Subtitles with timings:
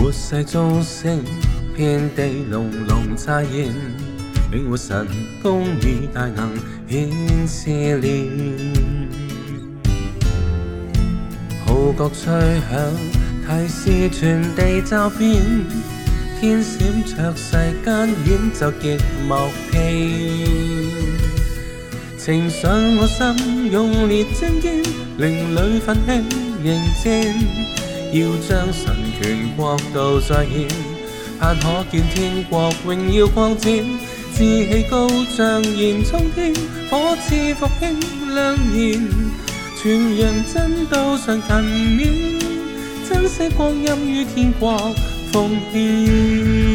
[0.00, 1.24] 末世鐘聲，
[1.76, 3.74] 遍地隆隆乍現，
[4.52, 5.04] 永活神
[5.42, 6.52] 功與大能
[6.86, 7.10] 顯
[7.48, 8.76] 試煉。
[11.66, 15.32] 號角吹響，提示全地驟變，
[16.40, 17.52] 天閃着世
[17.84, 20.84] 間險就極莫騙。
[22.16, 24.86] 情上我心，勇烈爭堅，
[25.18, 26.22] 另類奮興
[26.62, 27.87] 迎戰。
[28.10, 30.66] 要将神权国度再现，
[31.38, 33.70] 盼可见天国荣耀扩展，
[34.34, 36.54] 志气高涨燃冲天，
[36.90, 38.00] 火炽复兴
[38.34, 39.08] 亮然，
[39.78, 41.56] 全扬真道常勤
[41.98, 44.74] 勉，珍惜光阴与天国
[45.30, 46.67] 奉献。